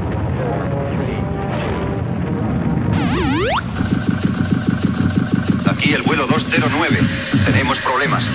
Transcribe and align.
3, 5.64 5.76
Aquí 5.76 5.92
el 5.94 6.02
vuelo 6.02 6.26
209. 6.28 6.96
Tenemos 7.44 7.78
problemas. 7.80 8.30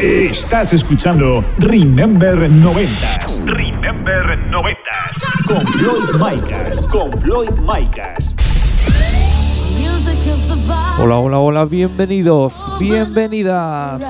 Estás 0.00 0.72
escuchando 0.72 1.44
Remember 1.58 2.48
90 2.50 3.31
Remember 4.04 4.36
90. 4.50 4.78
con 5.46 5.64
Floyd 5.74 6.10
Micas. 6.18 6.86
Con 6.86 7.12
Floyd 7.22 7.50
Micas. 7.50 8.18
Hola, 10.98 11.18
hola, 11.18 11.38
hola, 11.38 11.64
bienvenidos, 11.66 12.78
bienvenidas. 12.80 14.02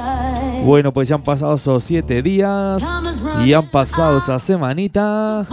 Bueno, 0.65 0.93
pues 0.93 1.09
ya 1.09 1.17
han 1.17 1.23
pasado 1.23 1.57
esos 1.57 1.85
siete 1.85 2.23
días 2.23 2.83
y 3.45 3.53
han 3.53 3.71
pasado 3.71 4.17
esa 4.17 4.39
semanita 4.39 5.45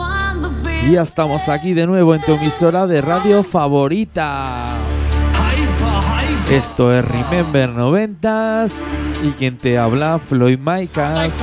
y 0.83 0.91
ya 0.93 1.01
estamos 1.01 1.49
aquí 1.49 1.73
de 1.73 1.85
nuevo 1.85 2.15
en 2.15 2.21
tu 2.21 2.35
emisora 2.35 2.87
de 2.87 3.01
radio 3.01 3.43
favorita. 3.43 4.67
Esto 6.49 6.93
es 6.93 7.03
Remember 7.03 7.71
90s 7.71 8.83
y 9.21 9.31
quien 9.31 9.57
te 9.57 9.77
habla 9.77 10.17
Floyd 10.17 10.59
Micas. 10.59 11.33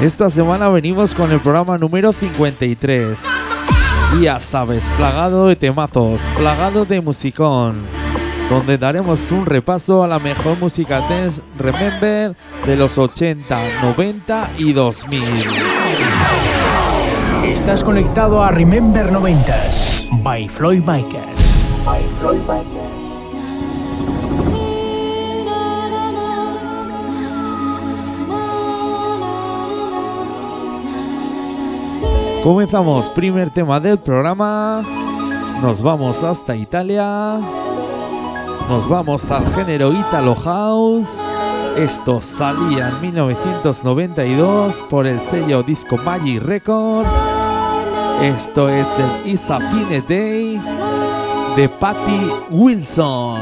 Esta 0.00 0.30
semana 0.30 0.68
venimos 0.68 1.14
con 1.14 1.30
el 1.32 1.40
programa 1.40 1.76
número 1.76 2.12
53. 2.12 3.24
Y 4.18 4.22
ya 4.22 4.40
sabes, 4.40 4.88
plagado 4.96 5.46
de 5.46 5.56
temazos, 5.56 6.22
plagado 6.36 6.84
de 6.84 7.00
musicón, 7.00 7.82
donde 8.48 8.78
daremos 8.78 9.30
un 9.30 9.46
repaso 9.46 10.02
a 10.02 10.08
la 10.08 10.18
mejor 10.18 10.58
música 10.58 11.00
dance 11.00 11.42
Remember 11.58 12.34
de 12.66 12.76
los 12.76 12.96
80, 12.96 13.60
90 13.82 14.50
y 14.58 14.72
2000. 14.72 15.22
Estás 17.44 17.84
conectado 17.84 18.42
a 18.42 18.50
Remember 18.50 19.10
90s 19.10 20.22
by 20.22 20.48
Floyd 20.48 20.80
Micas. 20.80 21.26
By 21.84 22.02
Floyd. 22.20 22.89
Comenzamos, 32.42 33.10
primer 33.10 33.50
tema 33.50 33.78
del 33.80 33.98
programa. 33.98 34.82
Nos 35.60 35.82
vamos 35.82 36.22
hasta 36.22 36.56
Italia. 36.56 37.38
Nos 38.66 38.88
vamos 38.88 39.30
al 39.30 39.46
género 39.54 39.92
Italo 39.92 40.34
House. 40.34 41.20
Esto 41.76 42.20
salía 42.22 42.88
en 42.88 43.00
1992 43.02 44.84
por 44.88 45.06
el 45.06 45.20
sello 45.20 45.62
Disco 45.62 45.98
Magic 45.98 46.42
Records. 46.42 47.10
Esto 48.22 48.70
es 48.70 48.88
el 48.98 49.32
Is 49.32 49.50
a 49.50 49.60
Fine 49.60 50.02
Day 50.08 50.60
de 51.56 51.68
Patty 51.68 52.30
Wilson. 52.50 53.40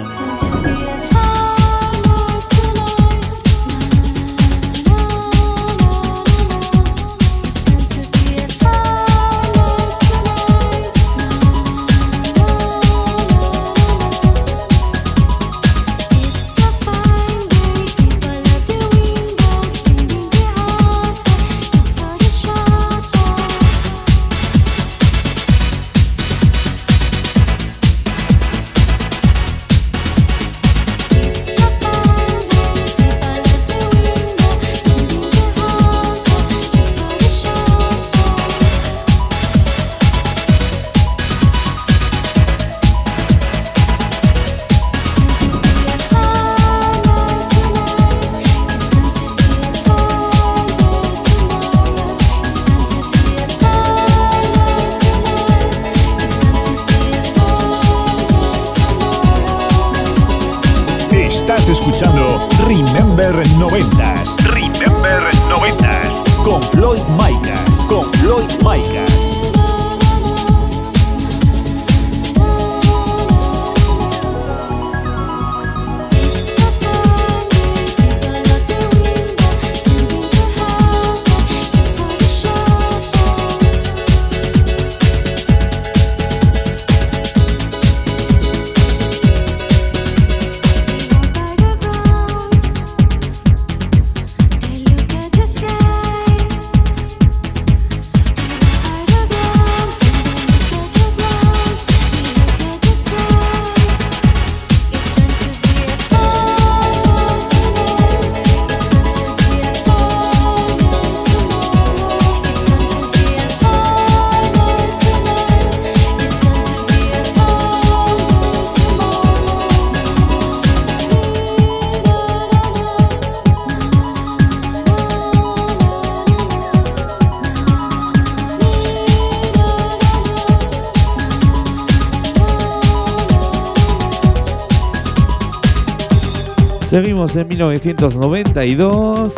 Seguimos 137.01 137.37
en 137.37 137.47
1992. 137.47 139.35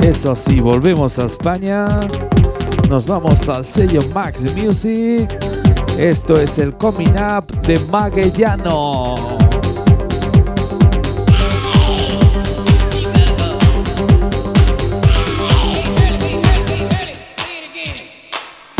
Eso 0.00 0.34
sí, 0.34 0.58
volvemos 0.58 1.16
a 1.20 1.26
España. 1.26 2.00
Nos 2.88 3.06
vamos 3.06 3.48
al 3.48 3.64
sello 3.64 4.00
Max 4.12 4.42
Music. 4.56 5.28
Esto 5.96 6.34
es 6.34 6.58
el 6.58 6.74
Coming 6.74 7.14
Up 7.16 7.46
de 7.68 7.78
Magellano. 7.88 9.14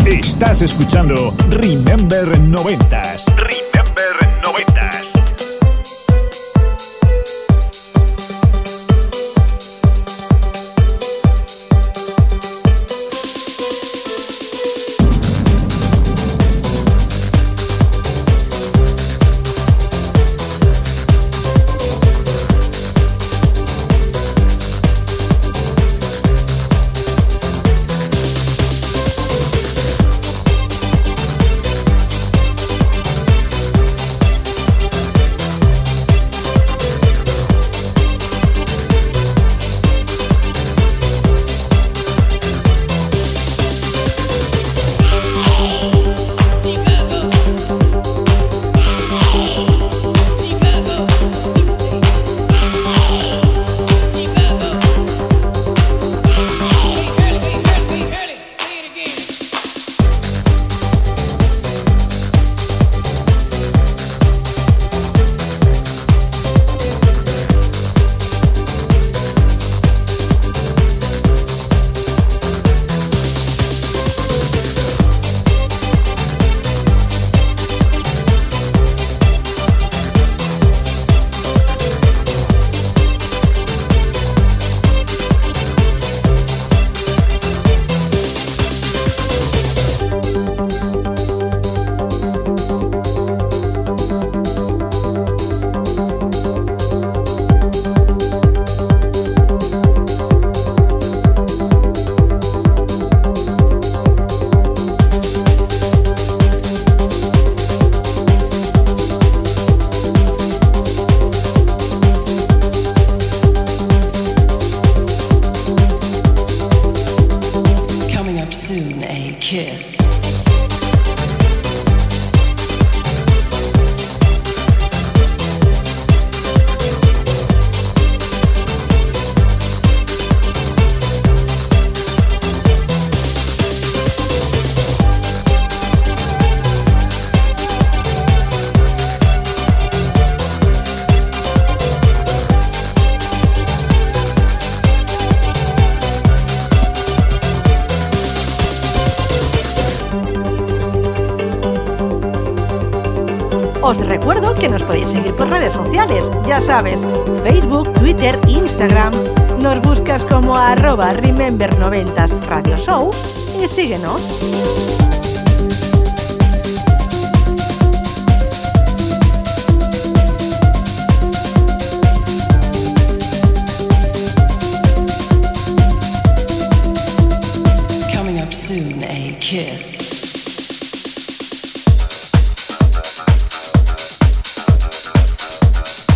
Estás 0.05 0.61
escuchando 0.61 1.33
Remember 1.51 2.27
90s 2.27 3.64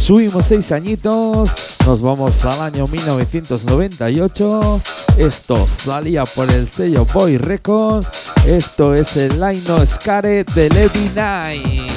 Subimos 0.01 0.45
seis 0.45 0.71
añitos, 0.71 1.51
nos 1.85 2.01
vamos 2.01 2.43
al 2.45 2.59
año 2.61 2.87
1998. 2.87 4.81
Esto 5.17 5.67
salía 5.67 6.23
por 6.25 6.49
el 6.49 6.65
sello 6.65 7.05
Boy 7.13 7.37
Record. 7.37 8.03
Esto 8.47 8.95
es 8.95 9.15
el 9.17 9.39
Laino 9.39 9.85
Scare 9.85 10.43
de 10.43 10.69
Levi 10.71 11.11
Nine. 11.13 11.87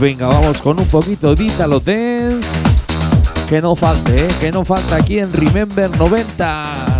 Venga, 0.00 0.26
vamos 0.26 0.60
con 0.60 0.80
un 0.80 0.86
poquito 0.86 1.36
de 1.36 1.44
Italo 1.44 1.78
Dance. 1.78 2.48
Que 3.48 3.62
no 3.62 3.76
falte, 3.76 4.24
eh, 4.24 4.28
que 4.40 4.50
no 4.50 4.64
falta 4.64 4.96
aquí 4.96 5.20
en 5.20 5.32
Remember 5.32 5.96
90. 5.96 6.93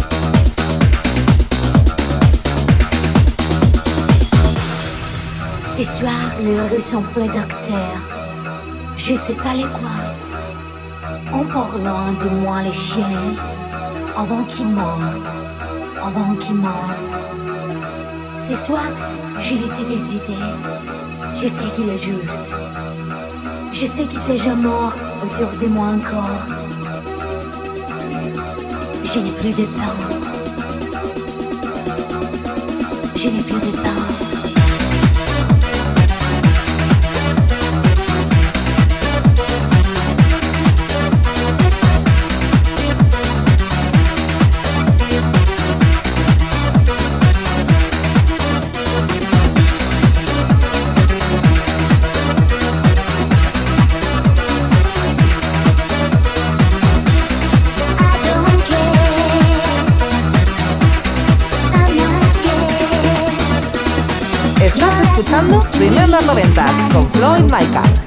Ce 5.76 5.82
soir, 5.82 6.30
le 6.40 6.72
ressemble 6.72 7.26
docteur. 7.26 7.98
Je 8.96 9.16
sais 9.16 9.32
pas 9.32 9.54
les 9.54 9.64
quoi. 9.64 9.96
En 11.32 11.44
parlant 11.44 12.12
de 12.12 12.28
moi, 12.36 12.62
les 12.62 12.70
chiens, 12.72 13.26
avant 14.16 14.44
qu'ils 14.44 14.68
mordent, 14.68 15.26
avant 16.00 16.32
qu'ils 16.36 16.54
mordent. 16.54 17.16
Ce 18.48 18.54
soir, 18.54 18.86
j'ai 19.40 19.56
été 19.56 19.84
des. 19.88 19.98
Je 21.32 21.48
sais 21.48 21.68
qu'il 21.74 21.88
est 21.88 21.98
juste. 21.98 22.54
Je 23.72 23.86
sais 23.86 24.04
qu'il 24.04 24.20
s'est 24.20 24.36
jamais 24.36 24.62
mort 24.62 24.92
autour 25.24 25.58
de 25.60 25.66
moi 25.66 25.88
encore. 25.88 26.38
Je 29.02 29.18
n'ai 29.18 29.32
plus 29.32 29.50
de 29.50 29.64
temps. 29.64 29.98
Je 33.16 33.28
n'ai 33.28 33.42
plus 33.42 33.54
de 33.54 33.76
temps. 33.76 34.13
primer 65.86 66.08
las 66.08 66.24
noventas 66.24 66.86
con 66.94 67.06
Floyd 67.10 67.42
Micas. 67.42 68.06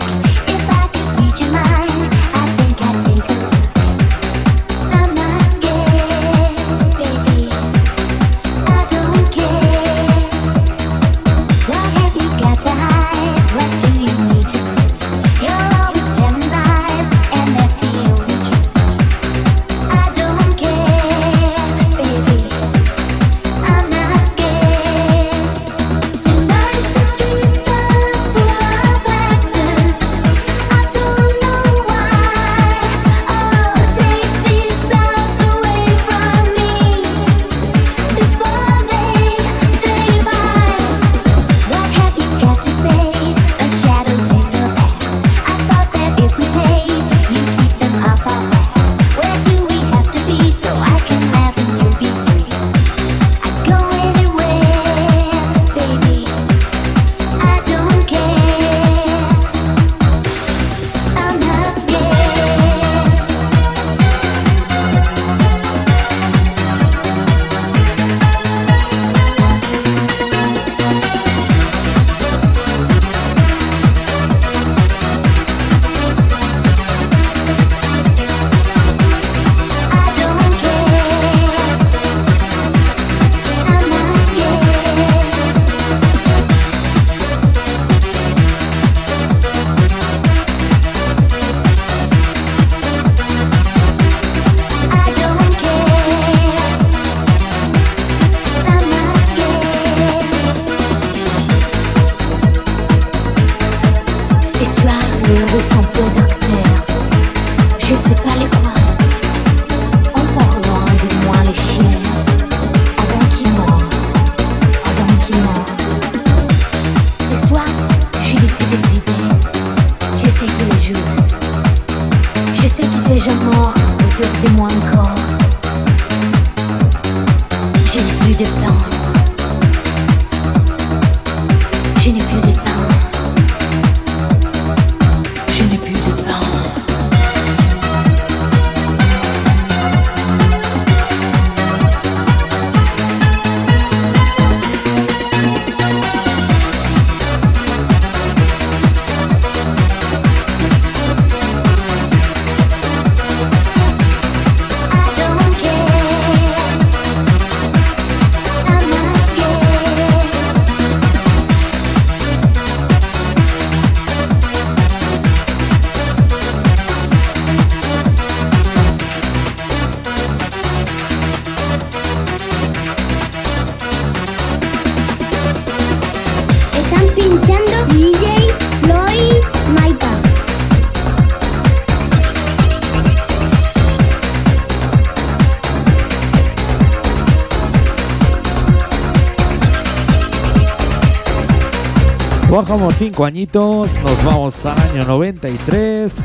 como 192.78 192.92
cinco 192.92 193.26
añitos, 193.26 194.00
nos 194.04 194.24
vamos 194.24 194.64
al 194.68 194.78
año 194.92 195.04
93. 195.08 196.16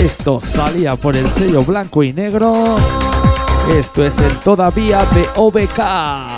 Esto 0.00 0.40
salía 0.40 0.96
por 0.96 1.14
el 1.14 1.28
sello 1.28 1.62
blanco 1.62 2.02
y 2.02 2.14
negro. 2.14 2.76
Esto 3.78 4.02
es 4.02 4.18
el 4.20 4.38
todavía 4.38 5.04
de 5.04 5.28
OBK. 5.36 6.37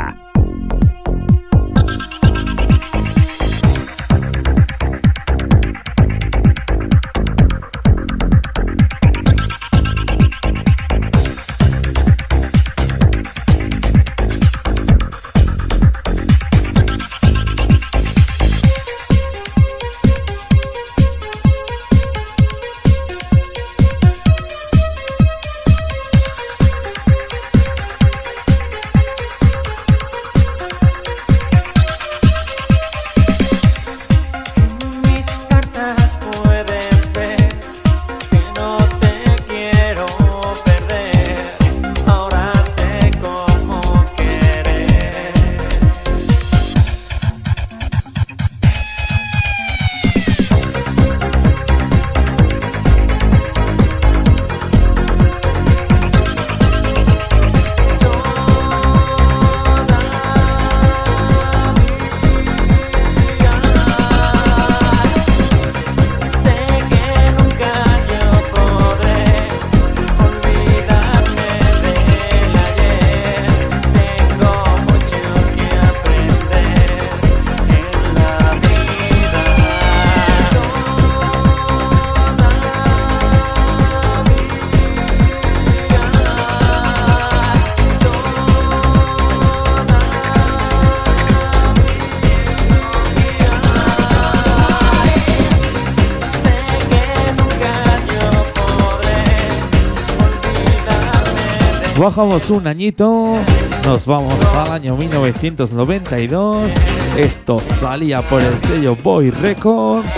Bajamos 102.01 102.49
un 102.49 102.65
añito, 102.65 103.37
nos 103.85 104.07
vamos 104.07 104.41
al 104.55 104.71
año 104.71 104.97
1992. 104.97 106.71
Esto 107.15 107.59
salía 107.59 108.23
por 108.23 108.41
el 108.41 108.57
sello 108.57 108.95
Boy 109.03 109.29
Records. 109.29 110.09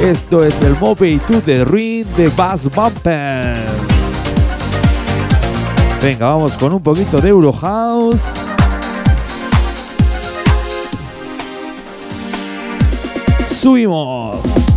Esto 0.00 0.44
es 0.44 0.62
el 0.62 0.76
Mobile 0.78 1.18
to 1.26 1.40
the 1.40 1.64
Ring 1.64 2.06
de 2.16 2.28
Bass 2.36 2.70
Bumper. 2.72 3.64
Venga, 6.00 6.28
vamos 6.28 6.56
con 6.56 6.72
un 6.72 6.80
poquito 6.80 7.20
de 7.20 7.30
Euro 7.30 7.52
House. 7.52 8.22
Subimos. 13.48 14.67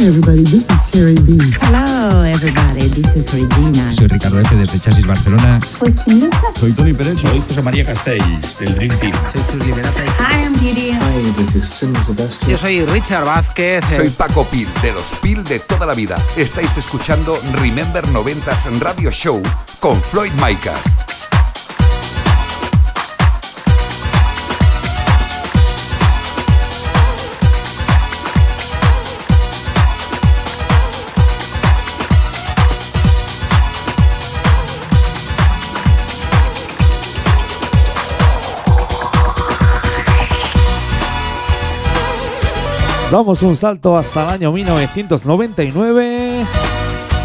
Everybody. 0.00 0.42
This 0.42 0.64
is 0.68 0.90
Terry 0.90 1.14
B. 1.14 1.38
Hello, 1.62 2.22
everybody. 2.22 2.88
This 2.88 3.16
is 3.16 3.32
Regina. 3.32 3.92
Soy 3.92 4.06
Ricardo 4.06 4.40
F. 4.40 4.56
desde 4.56 4.80
Chasis 4.80 5.06
Barcelona. 5.06 5.60
Soy 5.62 5.92
Kim 5.92 6.20
Lucas. 6.20 6.56
Soy 6.56 6.72
Tony 6.72 6.92
Pérez. 6.92 7.18
Soy 7.18 7.40
José 7.40 7.62
María 7.62 7.84
Castells, 7.84 8.58
del 8.58 8.74
Dream 8.74 8.92
Team. 9.00 9.14
Soy 9.32 9.42
Chus 9.50 9.66
Liberata. 9.66 10.00
Hi, 10.18 10.44
I'm 10.44 10.54
Gideon. 10.58 10.98
Hi, 11.00 11.32
this 11.36 11.54
is 11.54 11.68
Sim 11.68 11.94
Sebastian. 12.04 12.50
Yo 12.50 12.58
soy 12.58 12.84
Richard 12.86 13.24
Vázquez. 13.24 13.84
Soy 13.94 14.10
Paco 14.10 14.44
Pil, 14.50 14.68
de 14.82 14.92
los 14.92 15.14
Pil 15.22 15.42
de 15.44 15.60
toda 15.60 15.86
la 15.86 15.94
vida. 15.94 16.16
Estáis 16.36 16.76
escuchando 16.76 17.38
Remember 17.60 18.06
90s 18.06 18.78
Radio 18.80 19.10
Show 19.10 19.42
con 19.80 20.00
Floyd 20.02 20.32
Micas. 20.44 21.13
Damos 43.14 43.42
un 43.42 43.54
salto 43.54 43.96
hasta 43.96 44.24
el 44.24 44.30
año 44.30 44.50
1999. 44.50 46.44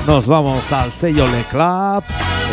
Nos 0.06 0.28
vamos 0.28 0.72
al 0.72 0.92
sello 0.92 1.26
Le 1.26 1.42
Club. 1.46 2.04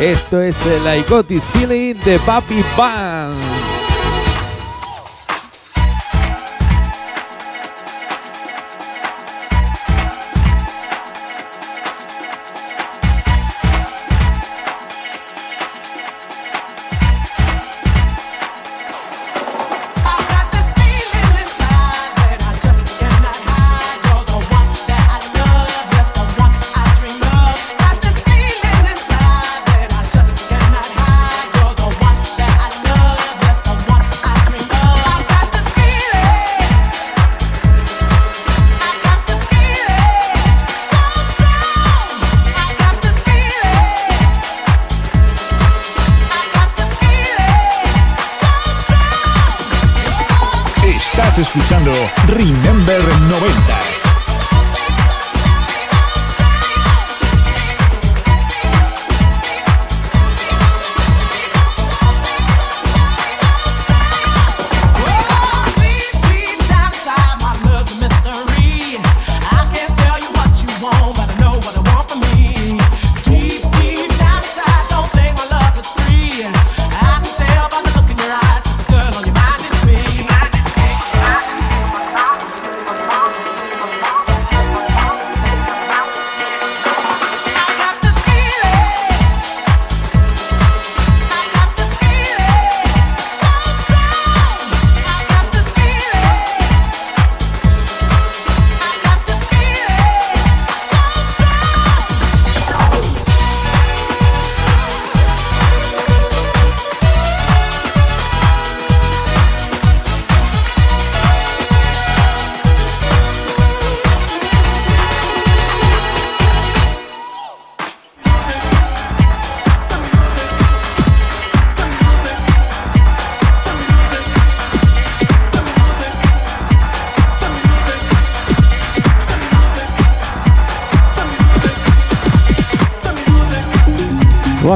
Esto 0.01 0.41
es 0.41 0.57
el 0.65 1.01
I 1.01 1.05
Got 1.07 1.27
This 1.27 1.45
Feeling 1.49 1.97
de 1.97 2.19
Papi 2.21 2.65
Band. 2.79 3.76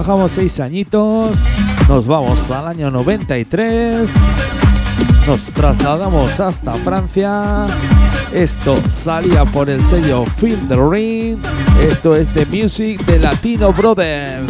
Bajamos 0.01 0.31
seis 0.31 0.59
añitos, 0.61 1.41
nos 1.87 2.07
vamos 2.07 2.51
al 2.51 2.69
año 2.69 2.91
93, 2.91 4.11
nos 5.27 5.41
trasladamos 5.53 6.41
hasta 6.41 6.73
Francia. 6.73 7.67
Esto 8.33 8.79
salía 8.89 9.45
por 9.45 9.69
el 9.69 9.83
sello 9.83 10.25
Feel 10.25 10.59
the 10.69 10.77
Ring. 10.77 11.39
Esto 11.87 12.17
es 12.17 12.29
The 12.29 12.47
Music 12.47 13.05
de 13.05 13.19
Latino 13.19 13.75
Brothers. 13.75 14.50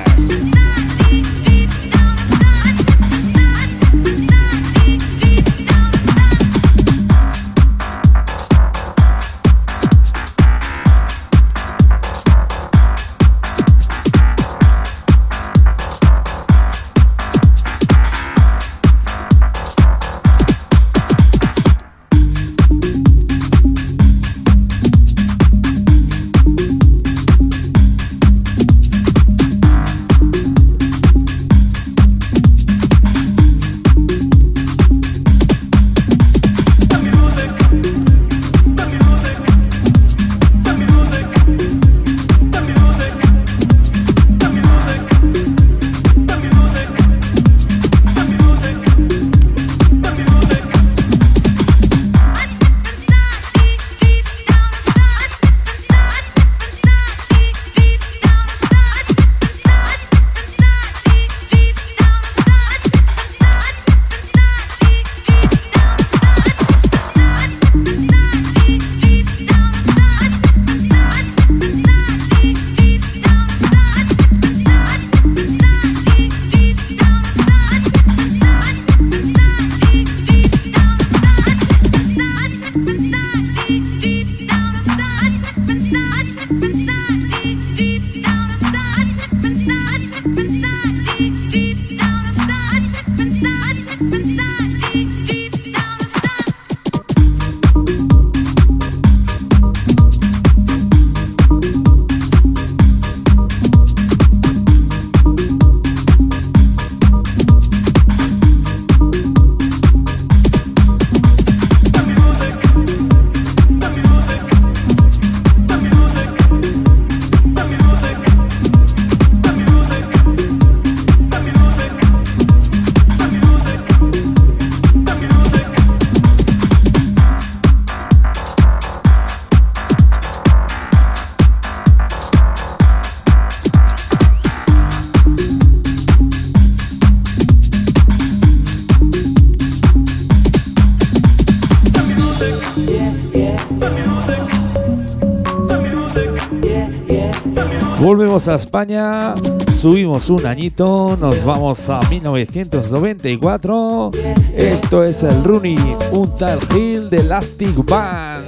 Volvemos 148.31 148.47
a 148.47 148.55
España, 148.55 149.35
subimos 149.75 150.29
un 150.29 150.45
añito, 150.45 151.17
nos 151.19 151.43
vamos 151.43 151.89
a 151.89 151.99
1994. 152.09 154.11
Esto 154.55 155.03
es 155.03 155.23
el 155.23 155.43
Rooney, 155.43 155.97
un 156.13 156.33
tal 156.37 156.57
Hill 156.73 157.09
de 157.09 157.17
Elastic 157.17 157.75
Band. 157.85 158.45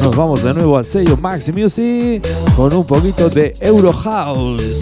Nos 0.00 0.14
vamos 0.14 0.44
de 0.44 0.54
nuevo 0.54 0.78
al 0.78 0.84
sello 0.84 1.16
Max 1.16 1.52
Music 1.52 2.24
con 2.54 2.72
un 2.72 2.84
poquito 2.84 3.28
de 3.28 3.52
Euro 3.58 3.92
House. 3.92 4.78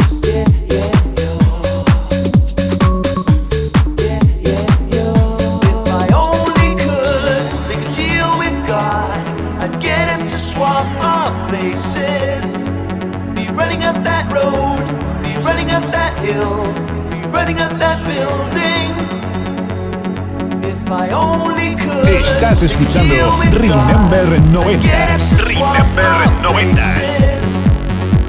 Estás 20.87 22.63
escuchando 22.63 23.13
Remember 23.51 24.41
90. 24.41 24.89
Remember 25.45 26.31
90. 26.43 26.83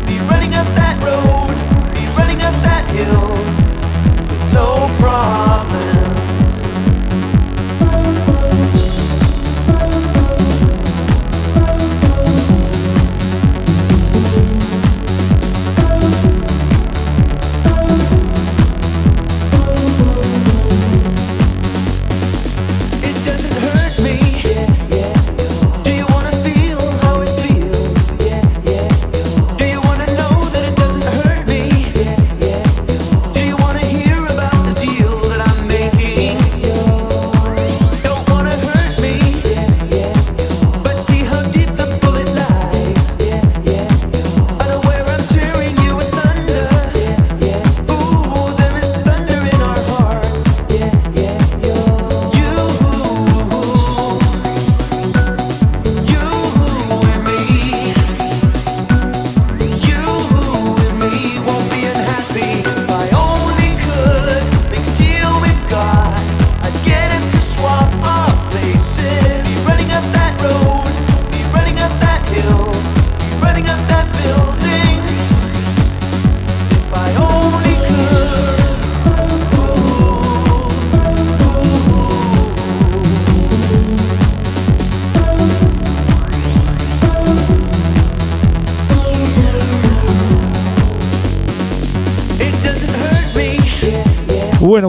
Be 0.07 0.17
running 0.27 0.55
up 0.55 0.65
that 0.73 0.97
road, 1.03 1.53
be 1.93 2.07
running 2.17 2.41
up 2.41 2.55
that 2.63 2.83
hill, 2.89 3.37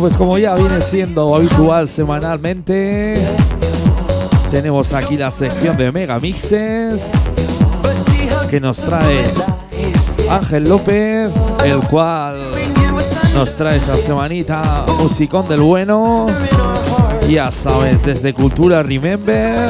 Pues 0.01 0.17
como 0.17 0.39
ya 0.39 0.55
viene 0.55 0.81
siendo 0.81 1.35
habitual 1.35 1.89
semanalmente, 1.89 3.21
tenemos 4.49 4.93
aquí 4.93 5.17
la 5.17 5.31
sección 5.31 5.77
de 5.77 5.91
Megamixes 5.91 7.11
que 8.49 8.61
nos 8.61 8.79
trae 8.79 9.25
Ángel 10.31 10.69
López, 10.69 11.33
el 11.65 11.81
cual 11.91 12.41
nos 13.35 13.57
trae 13.57 13.77
esta 13.79 13.97
semanita 13.97 14.85
musicón 15.01 15.49
del 15.49 15.63
bueno. 15.63 16.27
Ya 17.29 17.51
sabes, 17.51 18.01
desde 18.05 18.33
Cultura 18.33 18.85
Remember. 18.85 19.69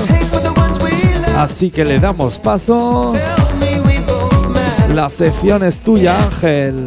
Así 1.38 1.70
que 1.70 1.84
le 1.84 1.98
damos 1.98 2.38
paso. 2.38 3.14
La 4.94 5.08
sección 5.08 5.64
es 5.64 5.80
tuya, 5.80 6.22
Ángel. 6.22 6.86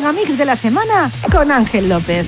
Megamix 0.00 0.38
de 0.38 0.44
la 0.44 0.54
semana 0.54 1.10
con 1.32 1.50
Ángel 1.50 1.88
López. 1.88 2.24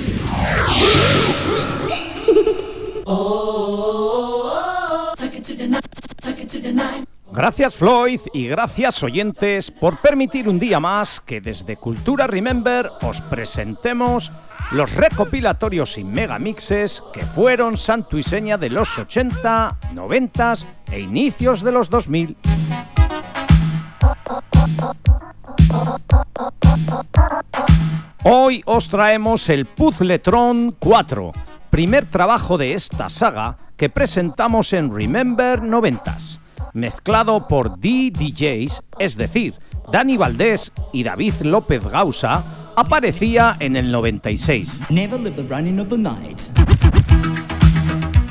Gracias 7.32 7.76
Floyd 7.76 8.20
y 8.34 8.48
gracias 8.48 9.04
oyentes 9.04 9.70
por 9.70 9.98
permitir 9.98 10.48
un 10.48 10.58
día 10.58 10.80
más 10.80 11.20
que 11.20 11.40
desde 11.40 11.76
Cultura 11.76 12.26
Remember 12.26 12.90
os 13.02 13.20
presentemos 13.20 14.32
los 14.72 14.92
recopilatorios 14.96 15.96
y 15.96 16.02
megamixes 16.02 17.04
que 17.12 17.24
fueron 17.24 17.76
santo 17.76 18.18
y 18.18 18.24
seña 18.24 18.58
de 18.58 18.70
los 18.70 18.98
80, 18.98 19.76
90 19.94 20.54
e 20.90 21.00
inicios 21.00 21.62
de 21.62 21.70
los 21.70 21.88
2000. 21.88 22.36
Hoy 28.22 28.62
os 28.66 28.90
traemos 28.90 29.48
el 29.48 29.64
Puzzletron 29.64 30.76
4, 30.78 31.32
primer 31.70 32.04
trabajo 32.04 32.58
de 32.58 32.74
esta 32.74 33.08
saga 33.08 33.56
que 33.78 33.88
presentamos 33.88 34.74
en 34.74 34.94
Remember 34.94 35.62
90s, 35.62 36.38
mezclado 36.74 37.48
por 37.48 37.78
D-DJs, 37.78 38.82
es 38.98 39.16
decir, 39.16 39.54
Dani 39.90 40.18
Valdés 40.18 40.70
y 40.92 41.02
David 41.02 41.32
López 41.40 41.82
Gausa, 41.82 42.44
aparecía 42.76 43.56
en 43.58 43.76
el 43.76 43.90
96. 43.90 44.70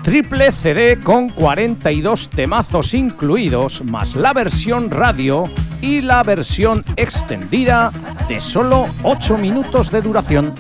Triple 0.10 0.52
CD 0.52 1.00
con 1.00 1.30
42 1.30 2.32
temazos 2.32 2.96
incluidos, 2.96 3.84
más 3.84 4.16
la 4.16 4.34
versión 4.34 4.90
radio 4.90 5.48
y 5.84 6.02
la 6.02 6.24
versión 6.24 6.84
extendida 6.96 7.92
de 8.28 8.42
solo 8.42 8.88
8 9.04 9.38
minutos 9.38 9.92
de 9.92 10.02
duración. 10.02 10.56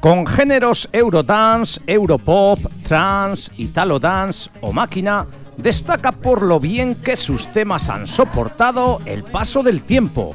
Con 0.00 0.26
géneros 0.26 0.88
Eurodance, 0.90 1.80
Europop, 1.86 2.58
Trance, 2.82 3.52
Italo 3.56 4.00
Dance 4.00 4.50
o 4.62 4.72
Máquina, 4.72 5.28
destaca 5.62 6.12
por 6.12 6.42
lo 6.42 6.58
bien 6.58 6.94
que 6.94 7.16
sus 7.16 7.46
temas 7.52 7.88
han 7.88 8.06
soportado 8.06 9.00
el 9.04 9.24
paso 9.24 9.62
del 9.62 9.82
tiempo. 9.82 10.34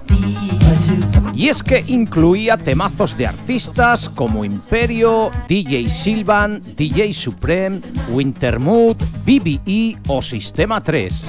Y 1.34 1.50
es 1.50 1.64
que 1.64 1.84
incluía 1.88 2.58
temazos 2.58 3.18
de 3.18 3.28
artistas 3.28 4.10
como 4.10 4.46
Imperio, 4.46 5.32
DJ 5.48 5.90
Silvan, 5.90 6.62
DJ 6.76 7.12
Supreme, 7.14 7.82
Wintermood, 8.10 8.98
BBE 9.26 9.98
o 10.08 10.22
Sistema 10.22 10.82
3. 10.82 11.26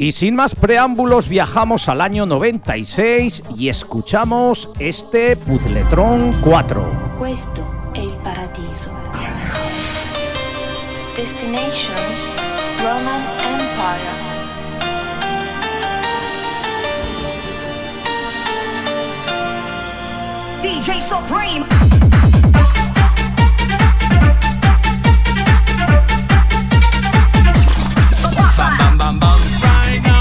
Y 0.00 0.12
sin 0.12 0.36
más 0.36 0.54
preámbulos 0.54 1.28
viajamos 1.28 1.88
al 1.88 2.00
año 2.00 2.24
96 2.24 3.42
y 3.56 3.68
escuchamos 3.68 4.70
este 4.78 5.36
Puzzletron 5.36 6.32
4. 6.40 7.16
Questo 7.18 7.90
è 7.94 7.98
il 7.98 8.16
paradiso. 8.22 9.07
Destination 11.18 11.96
Roman 12.80 13.20
Empire. 13.42 14.14
DJ 20.62 21.00
Supreme. 21.00 21.64
Bam, 28.56 28.78
bam, 28.78 28.98
bam, 28.98 29.18
bam. 29.18 29.40
Right 29.60 30.00
now. 30.04 30.17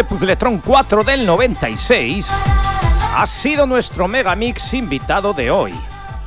Este 0.00 0.14
Puzzletron 0.14 0.62
4 0.64 1.04
del 1.04 1.26
96 1.26 2.30
ha 3.16 3.26
sido 3.26 3.66
nuestro 3.66 4.08
Megamix 4.08 4.72
invitado 4.72 5.34
de 5.34 5.50
hoy. 5.50 5.74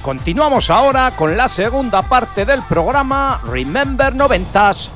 Continuamos 0.03 0.69
ahora 0.69 1.09
con 1.15 1.35
la 1.35 1.47
segunda 1.47 2.03
parte 2.03 2.45
del 2.45 2.61
programa 2.61 3.41
Remember 3.49 4.13
90s. 4.13 4.89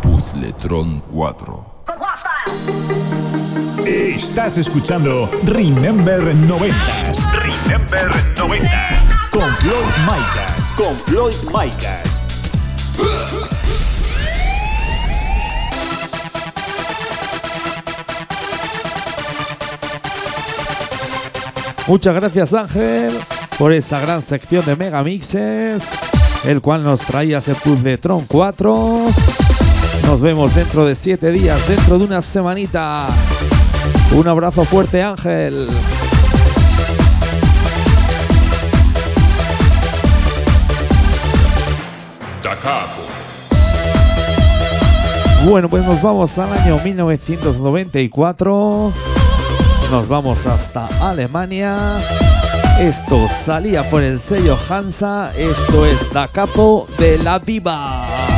Puzzletron 0.00 1.00
4. 1.12 1.84
Estás 3.84 4.58
escuchando 4.58 5.28
Remember 5.42 6.20
90s. 6.20 7.32
Remember 7.32 8.38
90. 8.38 9.28
Con 9.32 9.50
Floyd 9.56 9.94
Micas. 10.06 10.72
Con 10.76 10.94
Floyd 10.98 11.34
Micas. 11.52 12.13
Muchas 21.86 22.14
gracias 22.14 22.54
Ángel 22.54 23.12
por 23.58 23.72
esa 23.72 24.00
gran 24.00 24.22
sección 24.22 24.64
de 24.64 24.74
Megamixes, 24.74 25.90
el 26.46 26.62
cual 26.62 26.82
nos 26.82 27.02
traía 27.02 27.38
ese 27.38 27.54
de 27.82 27.98
Tron 27.98 28.24
4. 28.26 29.06
Nos 30.06 30.20
vemos 30.22 30.54
dentro 30.54 30.86
de 30.86 30.94
7 30.94 31.30
días, 31.30 31.68
dentro 31.68 31.98
de 31.98 32.04
una 32.04 32.22
semanita. 32.22 33.08
Un 34.12 34.26
abrazo 34.26 34.64
fuerte 34.64 35.02
Ángel. 35.02 35.68
Bueno, 45.44 45.68
pues 45.68 45.84
nos 45.84 46.00
vamos 46.00 46.38
al 46.38 46.50
año 46.54 46.78
1994. 46.82 49.23
Nos 49.90 50.08
vamos 50.08 50.46
hasta 50.46 50.86
Alemania. 51.00 51.98
Esto 52.80 53.28
salía 53.28 53.88
por 53.88 54.02
el 54.02 54.18
sello 54.18 54.58
Hansa. 54.68 55.32
Esto 55.36 55.86
es 55.86 56.12
Da 56.12 56.28
Capo 56.28 56.88
de 56.98 57.18
la 57.18 57.38
Viva. 57.38 58.33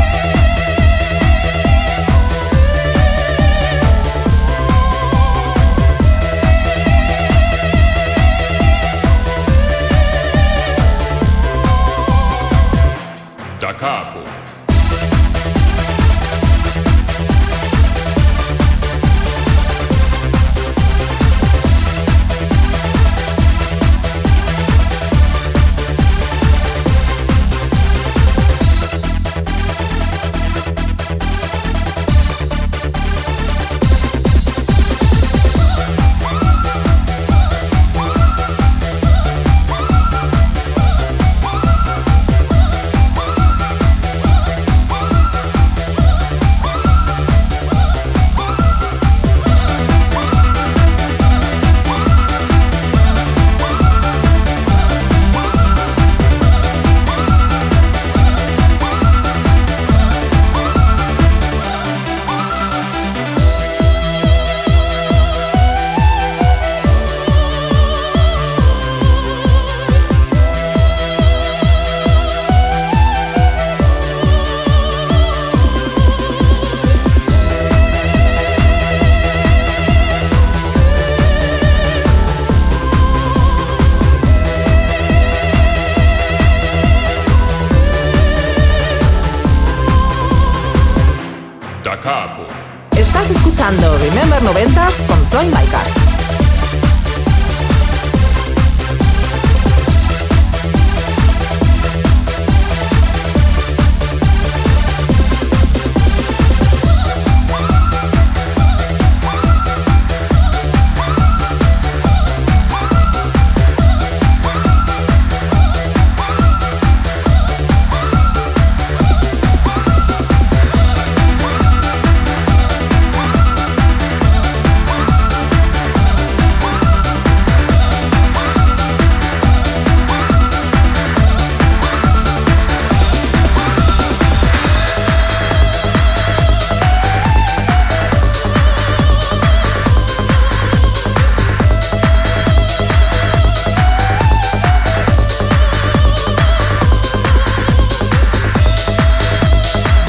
Estás 92.96 93.30
escuchando 93.30 93.98
Remember 93.98 94.40
90s 94.40 95.04
con 95.08 95.26
Floyd 95.26 95.46
Micas. 95.46 96.05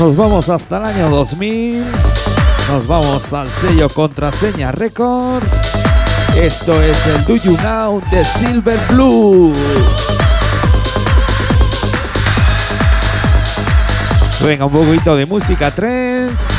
Nos 0.08 0.16
vamos 0.16 0.48
hasta 0.48 0.78
el 0.78 0.86
año 0.86 1.10
2000. 1.10 1.84
Nos 2.72 2.88
vamos 2.88 3.34
al 3.34 3.50
sello 3.50 3.90
Contraseña 3.90 4.72
Records. 4.72 5.52
Esto 6.34 6.82
es 6.82 7.06
el 7.08 7.26
Do 7.26 7.36
You 7.36 7.58
Now 7.62 8.02
de 8.10 8.24
Silver 8.24 8.80
Blue. 8.90 9.52
Venga, 14.42 14.64
un 14.64 14.72
poquito 14.72 15.18
de 15.18 15.26
música 15.26 15.72
trends. 15.72 16.52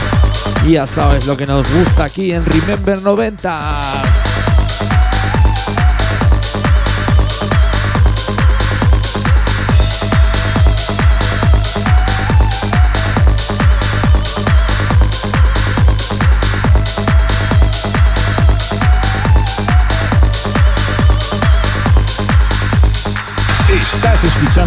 Y 0.67 0.73
ya 0.73 0.87
sabes 0.87 1.27
lo 1.27 1.35
que 1.35 1.47
nos 1.47 1.67
gusta 1.73 2.05
aquí 2.05 2.33
en 2.33 2.45
Remember 2.45 3.01
90. 3.01 4.08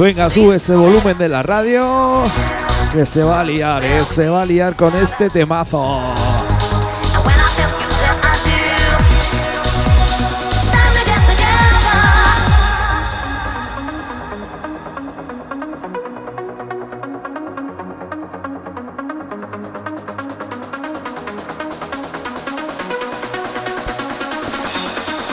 Venga, 0.00 0.30
sube 0.30 0.56
ese 0.56 0.76
volumen 0.76 1.18
de 1.18 1.28
la 1.28 1.42
radio. 1.42 2.22
Que 2.92 3.04
se 3.04 3.24
va 3.24 3.40
a 3.40 3.44
liar, 3.44 3.84
eh, 3.84 4.00
se 4.00 4.28
va 4.28 4.42
a 4.42 4.46
liar 4.46 4.76
con 4.76 4.94
este 4.96 5.28
temazo. 5.28 6.00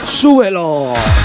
¡Súbelo! 0.08 1.15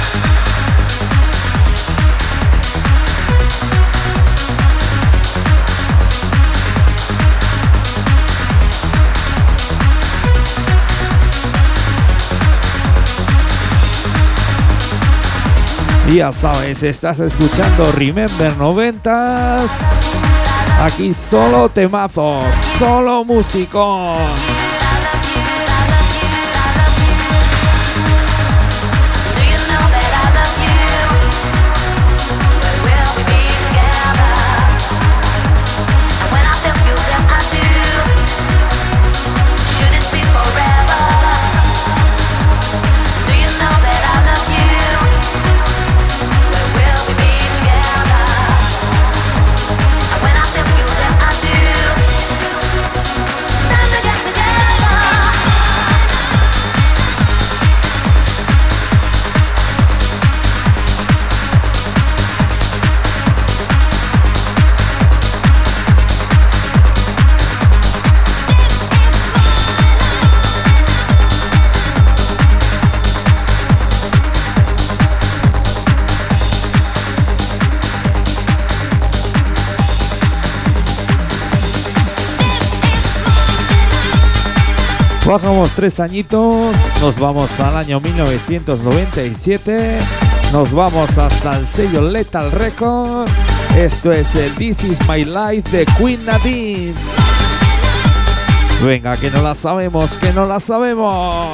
Ya 16.14 16.30
sabes, 16.34 16.84
estás 16.84 17.22
escuchando 17.22 17.90
Remember 17.94 18.54
90s. 18.58 19.70
Aquí 20.84 21.14
solo 21.14 21.70
temazos, 21.70 22.44
solo 22.78 23.24
músico. 23.24 24.18
Bajamos 85.32 85.72
tres 85.72 86.02
añitos, 86.02 86.76
nos 87.00 87.18
vamos 87.18 87.58
al 87.62 87.78
año 87.78 88.02
1997, 88.02 89.98
nos 90.52 90.74
vamos 90.74 91.18
hasta 91.18 91.58
el 91.58 91.66
sello 91.66 92.02
Lethal 92.02 92.52
Record. 92.52 93.30
Esto 93.78 94.12
es 94.12 94.36
el 94.36 94.54
This 94.56 94.84
Is 94.84 95.00
My 95.08 95.24
Life 95.24 95.72
de 95.72 95.86
Queen 95.98 96.26
Nadine. 96.26 96.94
Venga, 98.84 99.16
que 99.16 99.32
no 99.32 99.42
la 99.42 99.56
sabemos, 99.56 100.18
que 100.18 100.34
no 100.34 100.44
la 100.46 100.60
sabemos. 100.60 101.48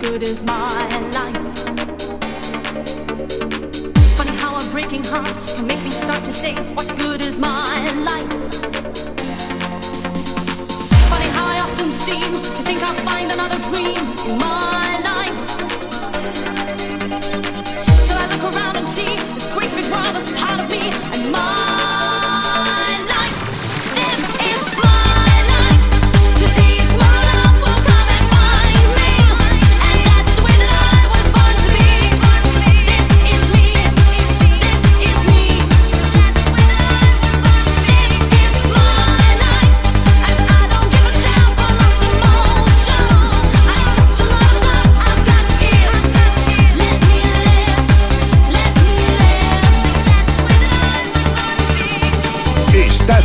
Good 0.00 0.22
is 0.22 0.42
my 0.42 0.88
life? 1.12 1.58
Funny 4.16 4.34
how 4.36 4.56
a 4.58 4.64
breaking 4.72 5.04
heart 5.04 5.36
can 5.54 5.66
make 5.66 5.82
me 5.84 5.90
start 5.90 6.24
to 6.24 6.32
say, 6.32 6.54
What 6.74 6.88
good 6.96 7.20
is 7.20 7.38
my 7.38 7.92
life? 8.00 8.30
Funny 11.10 11.30
how 11.36 11.46
I 11.54 11.60
often 11.66 11.90
seem 11.90 12.32
to 12.32 12.62
think 12.62 12.82
I'll 12.82 13.04
find 13.04 13.30
another 13.30 13.58
dream 13.68 14.00
in 14.28 14.38
my 14.38 14.88
life. 15.10 15.38
Till 18.06 18.16
I 18.16 18.26
look 18.32 18.54
around 18.54 18.76
and 18.78 18.88
see 18.88 19.16
this 19.34 19.46
great 19.52 19.72
big 19.74 19.90
world 19.92 20.16
is 20.16 20.32
part 20.32 20.60
of 20.60 20.70
me 20.70 20.90
and 21.12 21.30
my 21.30 21.69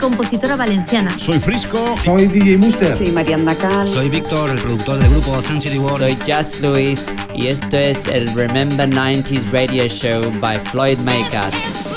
compositora 0.00 0.56
valenciana. 0.56 1.16
Soy 1.18 1.38
Frisco. 1.38 1.94
Soy 2.02 2.26
DJ 2.26 2.56
Muster. 2.58 2.96
Soy 2.96 3.12
Marian 3.12 3.44
Dacal. 3.44 3.86
Soy 3.86 4.08
Víctor, 4.08 4.50
el 4.50 4.58
productor 4.58 4.98
del 4.98 5.10
grupo 5.10 5.40
Sun 5.42 5.60
City 5.60 5.78
World. 5.78 5.98
Soy 5.98 6.18
Just 6.26 6.60
Luis 6.60 7.06
y 7.34 7.48
esto 7.48 7.76
es 7.76 8.06
el 8.08 8.26
Remember 8.34 8.88
90s 8.88 9.50
Radio 9.52 9.86
Show 9.86 10.32
by 10.40 10.58
Floyd 10.70 10.98
Makers. 10.98 11.89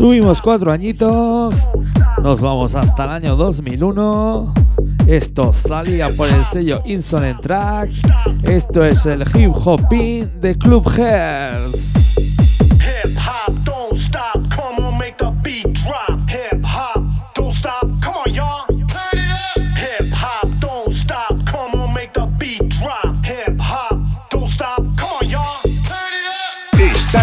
Subimos 0.00 0.40
cuatro 0.40 0.72
añitos, 0.72 1.68
nos 2.22 2.40
vamos 2.40 2.74
hasta 2.74 3.04
el 3.04 3.10
año 3.10 3.36
2001. 3.36 4.54
Esto 5.06 5.52
salía 5.52 6.08
por 6.16 6.26
el 6.30 6.42
sello 6.42 6.80
Insolent 6.86 7.42
Track. 7.42 7.90
Esto 8.42 8.82
es 8.82 9.04
el 9.04 9.24
hip 9.34 9.52
hopping 9.52 10.40
de 10.40 10.56
Club 10.56 10.88
Hearts. 10.88 11.89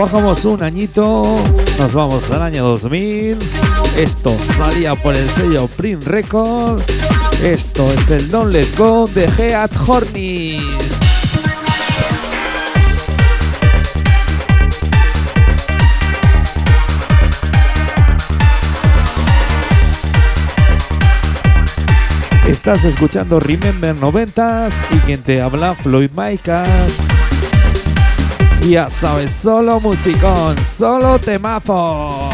Bajamos 0.00 0.46
un 0.46 0.62
añito, 0.62 1.24
nos 1.78 1.92
vamos 1.92 2.30
al 2.30 2.40
año 2.40 2.64
2000. 2.64 3.36
Esto 3.98 4.34
salía 4.56 4.94
por 4.94 5.14
el 5.14 5.28
sello 5.28 5.66
Print 5.66 6.04
Record. 6.04 6.80
Esto 7.44 7.86
es 7.92 8.10
el 8.10 8.30
Don't 8.30 8.50
Let 8.50 8.66
Go 8.78 9.06
de 9.08 9.26
Head 9.26 9.70
Hornies. 9.86 10.62
Estás 22.48 22.84
escuchando 22.84 23.38
Remember 23.38 23.94
90s 23.94 24.72
y 24.92 24.96
quien 25.00 25.22
te 25.22 25.42
habla 25.42 25.74
Floyd 25.74 26.10
Micas. 26.16 27.09
Ya 28.68 28.88
sabes, 28.90 29.30
solo 29.30 29.80
musicón, 29.80 30.62
solo 30.64 31.18
temazos. 31.18 32.29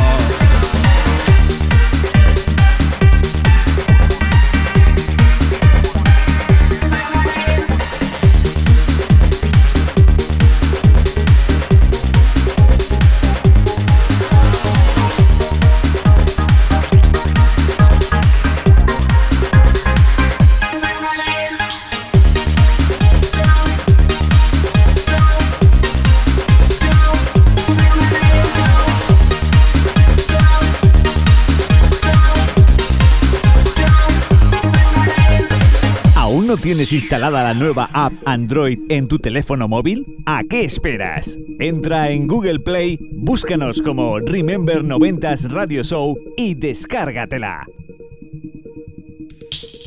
Tienes 36.66 36.92
instalada 36.92 37.44
la 37.44 37.54
nueva 37.54 37.88
app 37.92 38.12
Android 38.24 38.76
en 38.88 39.06
tu 39.06 39.20
teléfono 39.20 39.68
móvil? 39.68 40.04
¿A 40.26 40.42
qué 40.42 40.64
esperas? 40.64 41.38
Entra 41.60 42.10
en 42.10 42.26
Google 42.26 42.58
Play, 42.58 42.98
búscanos 43.12 43.80
como 43.80 44.18
Remember 44.18 44.82
90s 44.82 45.48
Radio 45.48 45.84
Show 45.84 46.18
y 46.36 46.56
descárgatela. 46.56 47.64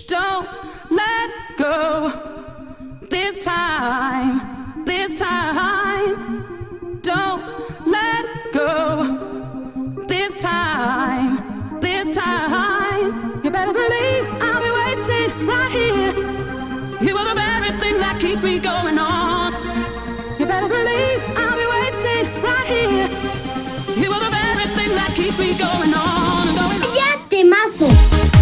Don't 0.08 0.48
let 0.90 1.58
go 1.58 2.14
this 3.10 3.40
time, 3.40 4.40
this 4.86 5.16
time. 5.16 6.46
Don't 7.04 7.44
let 7.86 8.54
go 8.54 10.06
this 10.08 10.34
time, 10.38 11.42
this 11.82 12.10
time. 12.10 13.42
You 13.44 13.52
better 13.52 13.74
believe 13.74 14.26
I'll 14.42 14.64
be 14.64 14.72
waiting 14.72 15.46
right 15.46 15.72
here. 15.74 16.39
You 17.02 17.16
are 17.16 17.30
the 17.30 17.36
very 17.36 17.72
thing 17.80 17.98
that 18.00 18.20
keeps 18.20 18.44
me 18.44 18.60
going 18.60 19.00
on. 19.00 19.54
You 20.38 20.46
better 20.46 20.68
believe 20.68 21.20
I'll 21.38 21.56
be 21.56 21.66
waiting 21.66 22.26
right 22.44 22.68
here. 22.68 23.08
You 24.04 24.12
are 24.12 24.20
the 24.20 24.30
very 24.30 24.68
thing 24.76 24.92
that 25.00 25.12
keeps 25.16 25.40
me 25.40 25.58
going 25.58 25.94
on, 25.94 26.46
going 26.56 26.84
on. 26.84 26.96
¡Ya! 26.96 28.39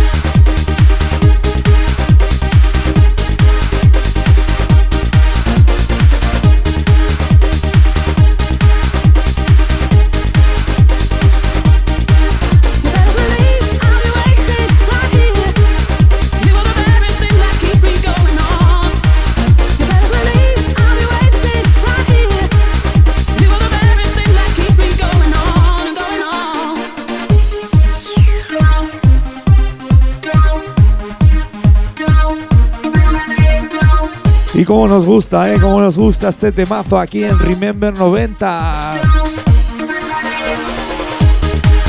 Y 34.57 34.65
como 34.65 34.87
nos 34.87 35.05
gusta, 35.05 35.53
¿eh? 35.53 35.59
Como 35.61 35.79
nos 35.79 35.99
gusta 35.99 36.29
este 36.29 36.51
temazo 36.51 36.97
aquí 36.97 37.23
en 37.23 37.37
Remember 37.37 37.95
90. 37.95 38.91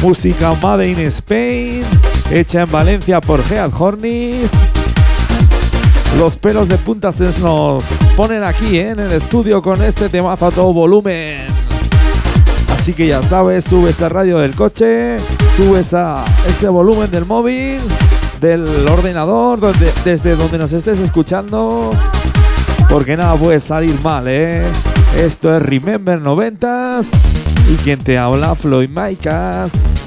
Música 0.03 0.53
Made 0.63 0.91
in 0.91 0.99
Spain, 0.99 1.83
hecha 2.31 2.63
en 2.65 2.71
Valencia 2.71 3.23
por 3.23 3.41
Head 3.41 3.71
Hornis. 3.73 4.51
Los 6.19 6.37
pelos 6.37 6.69
de 6.69 6.77
punta 6.77 7.11
se 7.11 7.31
nos 7.41 7.85
ponen 8.15 8.45
aquí 8.45 8.77
¿eh? 8.77 8.91
en 8.91 9.01
el 9.01 9.13
estudio 9.13 9.63
con 9.63 9.83
este 9.83 10.11
temazo 10.11 10.49
a 10.49 10.51
todo 10.51 10.75
volumen. 10.75 11.47
Así 12.77 12.93
que 12.93 13.07
ya 13.07 13.23
sabes, 13.23 13.65
sube 13.65 13.89
esa 13.91 14.11
radio 14.11 14.41
del 14.41 14.55
coche, 14.55 15.17
sube 15.57 15.81
esa, 15.81 16.23
ese 16.47 16.69
volumen 16.69 17.11
del 17.11 17.25
móvil, 17.25 17.81
del 18.43 18.67
ordenador, 18.91 19.59
desde 20.05 20.37
donde 20.37 20.59
nos 20.59 20.75
estés 20.75 20.99
escuchando. 20.99 21.89
Porque 22.89 23.17
nada 23.17 23.37
puede 23.37 23.61
salir 23.61 23.95
mal, 24.03 24.25
¿eh? 24.27 24.67
Esto 25.17 25.55
es 25.55 25.63
Remember 25.63 26.21
90s 26.21 27.07
y 27.71 27.77
quien 27.77 27.99
te 27.99 28.17
habla, 28.17 28.55
Floyd 28.55 28.89
Micas. 28.89 30.03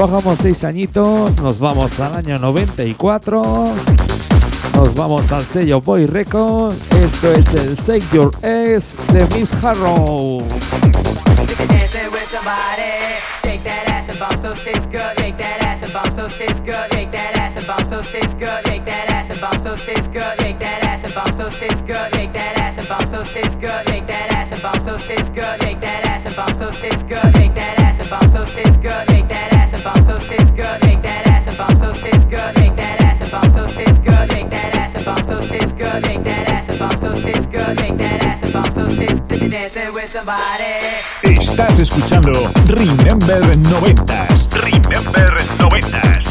Bajamos 0.00 0.38
seis 0.38 0.64
añitos, 0.64 1.38
nos 1.42 1.58
vamos 1.58 2.00
al 2.00 2.16
año 2.16 2.38
94. 2.38 3.66
Nos 4.74 4.94
vamos 4.94 5.30
al 5.30 5.44
sello 5.44 5.82
Boy 5.82 6.06
Record. 6.06 6.74
Esto 7.04 7.30
es 7.32 7.52
el 7.52 7.76
Save 7.76 8.02
Your 8.10 8.34
Ass 8.36 8.96
de 9.12 9.26
Miss 9.36 9.52
Harrow. 9.62 10.42
bounce 29.82 30.04
those 30.04 30.28
tits, 30.28 30.50
girl. 30.52 30.78
Shake 30.82 31.02
that 31.02 31.26
ass 31.26 31.56
bounce 31.56 31.78
those 31.78 32.02
tits, 32.02 32.24
girl. 32.26 32.52
Shake 32.54 32.76
that 32.76 33.00
ass 33.00 33.30
bounce 33.30 33.52
those 33.52 33.74
tits, 33.74 33.98
girl. 34.00 34.26
Shake 34.28 34.50
that 34.50 34.74
ass 34.74 35.04
bounce 35.04 35.26
those 35.26 35.48
tits, 35.50 35.72
girl. 35.72 36.00
Shake 36.02 36.24
that 36.24 36.48
ass 36.48 36.78
bounce 36.78 37.00
those 37.00 37.22
tits, 37.24 37.46
girl. 37.46 37.76
Shake 37.76 37.98
that 37.98 38.20
dancing 39.50 39.92
with 39.92 40.10
somebody. 40.10 40.78
Estás 41.22 41.78
escuchando 41.78 42.50
Remember 42.68 43.40
90s. 43.56 44.48
Remember 44.52 45.36
90s. 45.58 46.29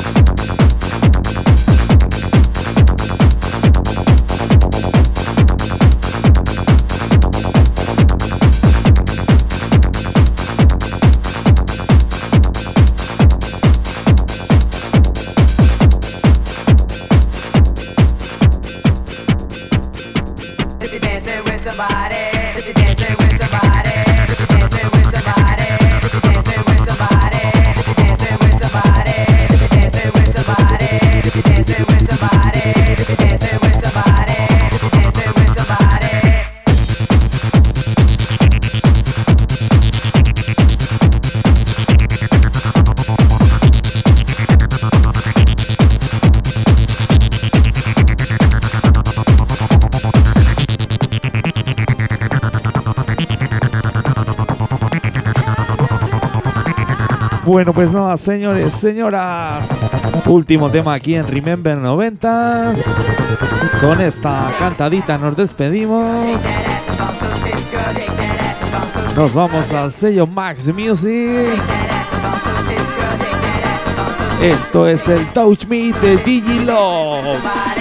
Bueno, 57.50 57.74
pues 57.74 57.92
nada, 57.92 58.16
señores, 58.16 58.76
señoras. 58.76 59.68
Último 60.28 60.70
tema 60.70 60.94
aquí 60.94 61.16
en 61.16 61.26
Remember 61.26 61.80
90s. 61.80 62.78
Con 63.82 64.00
esta 64.02 64.52
cantadita 64.60 65.18
nos 65.18 65.36
despedimos. 65.36 66.40
Nos 69.16 69.34
vamos 69.34 69.74
al 69.74 69.90
sello 69.90 70.28
Max 70.28 70.72
Music. 70.72 71.60
Esto 74.44 74.88
es 74.88 75.08
el 75.08 75.26
Touch 75.30 75.66
Me 75.66 75.92
de 75.92 76.18
Digilove. 76.18 77.79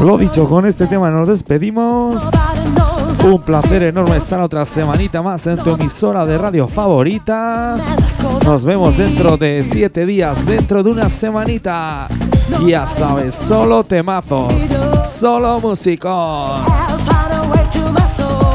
Lo 0.00 0.16
dicho, 0.16 0.48
con 0.48 0.64
este 0.64 0.86
tema 0.86 1.10
nos 1.10 1.28
despedimos. 1.28 2.22
Un 3.22 3.42
placer 3.42 3.82
enorme 3.82 4.16
estar 4.16 4.40
otra 4.40 4.64
semanita 4.64 5.20
más 5.20 5.46
en 5.46 5.58
tu 5.58 5.70
emisora 5.70 6.24
de 6.24 6.38
radio 6.38 6.66
favorita. 6.66 7.76
Nos 8.44 8.64
vemos 8.64 8.96
dentro 8.96 9.36
de 9.36 9.62
siete 9.62 10.06
días, 10.06 10.46
dentro 10.46 10.82
de 10.82 10.90
una 10.90 11.10
semanita. 11.10 12.08
Ya 12.66 12.86
sabes, 12.86 13.34
solo 13.34 13.84
temazos, 13.84 14.54
solo 15.06 15.60
músicos. 15.60 16.62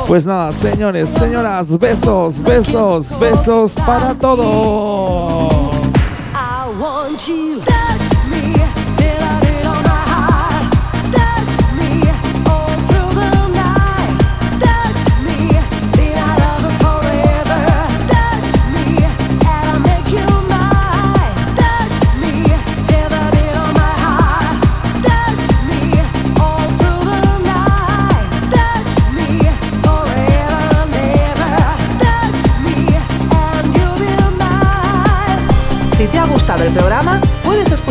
Pues 0.08 0.26
nada, 0.26 0.52
señores, 0.52 1.12
señoras, 1.12 1.78
besos, 1.78 2.42
besos, 2.42 3.14
besos 3.20 3.76
para 3.86 4.16
todos. 4.16 5.76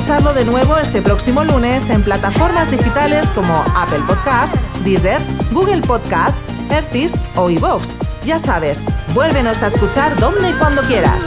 Escucharlo 0.04 0.34
de 0.34 0.44
nuevo 0.44 0.76
este 0.76 1.00
próximo 1.00 1.44
lunes 1.44 1.88
en 1.88 2.02
plataformas 2.02 2.70
digitales 2.70 3.26
como 3.34 3.64
Apple 3.74 4.02
Podcast, 4.06 4.54
Deezer, 4.84 5.18
Google 5.50 5.80
Podcast, 5.80 6.38
Earthis 6.70 7.18
o 7.36 7.48
iVoox. 7.48 7.88
Ya 8.22 8.38
sabes, 8.38 8.82
vuélvenos 9.14 9.62
a 9.62 9.68
escuchar 9.68 10.14
donde 10.20 10.50
y 10.50 10.52
cuando 10.52 10.82
quieras. 10.82 11.26